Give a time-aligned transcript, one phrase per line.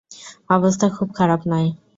[0.49, 1.69] অবস্থা খুব খারাপ নয়।